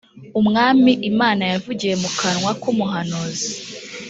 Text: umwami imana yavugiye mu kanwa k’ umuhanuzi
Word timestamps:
umwami 0.39 0.91
imana 1.11 1.43
yavugiye 1.51 1.93
mu 2.03 2.09
kanwa 2.19 2.51
k’ 2.61 2.63
umuhanuzi 2.71 3.51